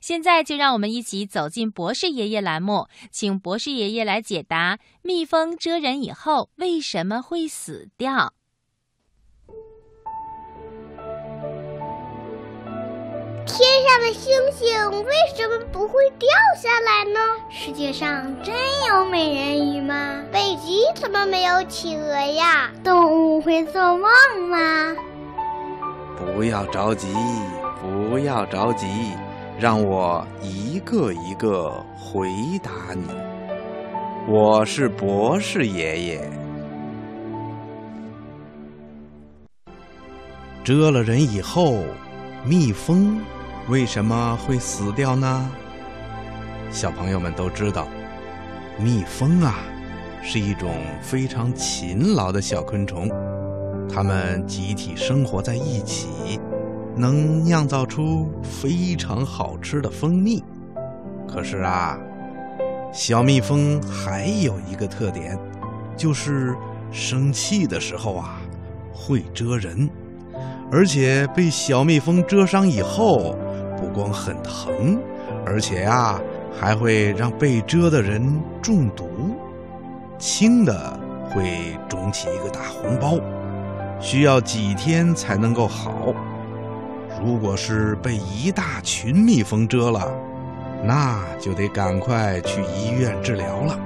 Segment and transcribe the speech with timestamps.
[0.00, 8.32] 现在就让我们一起走进博士爷爷栏目，请博士爷爷来解答：蜜蜂蛰人以后为什么会死掉？
[13.46, 17.20] 天上的星星为什么不会掉下来呢？
[17.50, 18.54] 世界上真
[18.88, 20.24] 有美人鱼吗？
[20.32, 22.70] 北极怎么没有企鹅呀？
[22.82, 24.08] 动物会做梦
[24.48, 24.96] 吗？
[26.16, 27.08] 不要着急，
[27.82, 28.86] 不要着急，
[29.60, 32.30] 让我一个一个回
[32.62, 33.04] 答你。
[34.26, 36.30] 我是博士爷爷。
[40.64, 41.74] 蛰了人以后，
[42.42, 43.20] 蜜蜂
[43.68, 45.50] 为什么会死掉呢？
[46.70, 47.86] 小朋友们都知道，
[48.78, 49.56] 蜜蜂啊
[50.22, 50.72] 是一种
[51.02, 53.10] 非常勤劳的小昆虫。
[53.92, 56.39] 它们集体生活在一起，
[57.00, 60.44] 能酿造出非常好吃的蜂蜜。
[61.26, 61.98] 可是啊，
[62.92, 65.38] 小蜜蜂还有一个特点，
[65.96, 66.54] 就是
[66.92, 68.40] 生气的时候啊
[68.92, 69.88] 会蛰人，
[70.70, 73.34] 而且被小蜜蜂蛰伤以后，
[73.78, 75.00] 不光很疼，
[75.46, 76.20] 而且啊
[76.52, 78.22] 还会让被蛰的人
[78.60, 79.08] 中毒，
[80.18, 80.98] 轻的
[81.30, 83.18] 会肿起一个大红包。
[84.00, 86.14] 需要几天才能够好。
[87.22, 90.10] 如果是被一大群蜜蜂蛰了，
[90.82, 93.78] 那就得赶快去医院治疗了，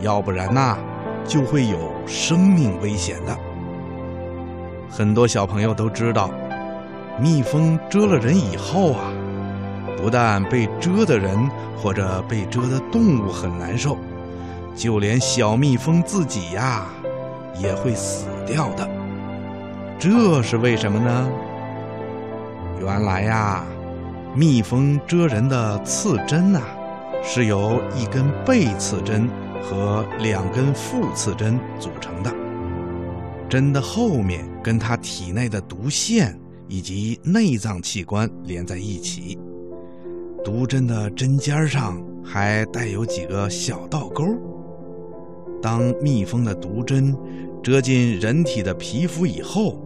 [0.00, 0.78] 要不然呐，
[1.26, 3.36] 就会有生命危险的。
[4.88, 6.30] 很多小朋友都知道，
[7.20, 9.12] 蜜蜂蛰了人以后啊，
[9.98, 11.38] 不但被蛰的人
[11.76, 13.98] 或者被蛰的动物很难受，
[14.74, 16.86] 就连小蜜蜂自己呀，
[17.58, 18.88] 也会死掉的。
[19.98, 21.28] 这是为什么呢？
[22.82, 23.64] 原来呀，
[24.34, 26.60] 蜜蜂蛰人的刺针呐，
[27.22, 29.28] 是由一根背刺针
[29.62, 32.34] 和两根副刺针组成的。
[33.48, 39.38] 针的后面跟它体内的毒腺以及内脏器官连在一起，
[40.44, 44.24] 毒针的针尖上还带有几个小倒钩。
[45.62, 47.16] 当蜜蜂的毒针
[47.62, 49.80] 蛰进人体的皮肤以后，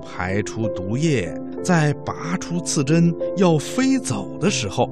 [0.00, 4.88] 排出毒液，在拔出刺针要飞走的时候，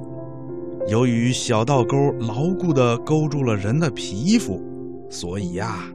[0.89, 4.61] 由于小倒钩牢固地勾住了人的皮肤，
[5.09, 5.85] 所以呀，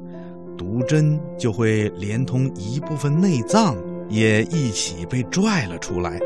[0.57, 3.77] 毒针就会连同一部分内脏
[4.09, 6.19] 也一起被拽了出来。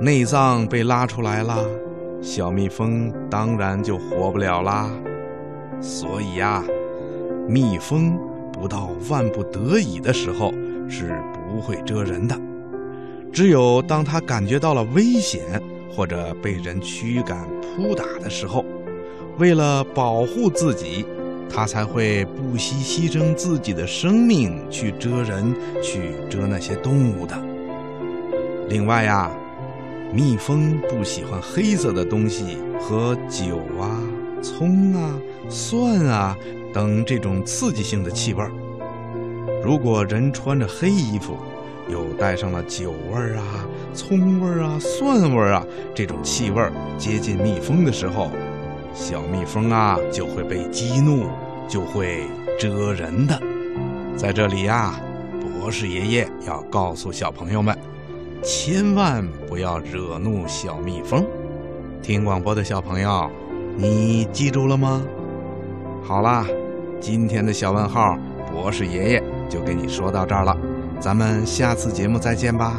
[0.00, 1.58] 内脏被拉出来了，
[2.22, 4.88] 小蜜蜂当然就活不了啦。
[5.80, 6.62] 所以呀，
[7.48, 8.16] 蜜蜂
[8.52, 10.54] 不到万不得已的时候
[10.88, 11.20] 是。
[11.50, 12.40] 不会蛰人的，
[13.32, 15.62] 只有当他感觉到了危险
[15.94, 18.64] 或者被人驱赶扑打的时候，
[19.38, 21.06] 为了保护自己，
[21.48, 27.40] 他才会不惜牺牲自己的生命去蛰人，去蛰那些动物的。
[28.68, 29.30] 另外呀，
[30.12, 34.00] 蜜蜂不喜欢黑色的东西和酒啊、
[34.42, 35.14] 葱啊、
[35.48, 36.36] 蒜啊
[36.72, 38.50] 等这种刺激性的气味儿。
[39.64, 41.36] 如果人穿着黑衣服，
[41.90, 45.64] 又带上了酒味儿啊、葱味儿啊、蒜味儿啊
[45.94, 48.30] 这种气味儿，接近蜜蜂的时候，
[48.94, 51.26] 小蜜蜂啊就会被激怒，
[51.68, 52.24] 就会
[52.58, 53.40] 蛰人的。
[54.16, 55.00] 在这里呀，
[55.60, 57.76] 博士爷爷要告诉小朋友们，
[58.42, 61.26] 千万不要惹怒小蜜蜂。
[62.02, 63.30] 听广播的小朋友，
[63.76, 65.02] 你记住了吗？
[66.02, 66.46] 好啦，
[67.00, 68.16] 今天的小问号，
[68.52, 69.22] 博士爷爷。
[69.50, 70.56] 就给你说到这儿了，
[71.00, 72.78] 咱们下次节目再见吧。